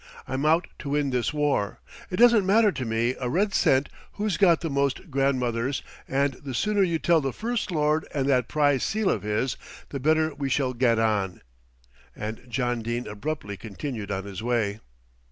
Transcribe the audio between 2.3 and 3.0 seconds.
matter to